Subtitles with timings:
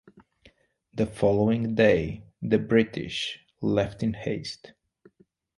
[0.95, 4.73] The following day, the British left in haste.